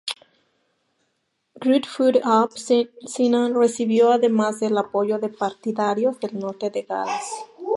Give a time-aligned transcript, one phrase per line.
[1.65, 7.27] Gruffudd ap Cynan recibió además el apoyo de partidarios del norte de Gales.